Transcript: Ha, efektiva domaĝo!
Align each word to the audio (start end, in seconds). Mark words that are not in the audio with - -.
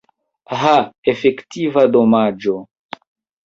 Ha, 0.61 0.71
efektiva 1.13 1.87
domaĝo! 1.99 2.59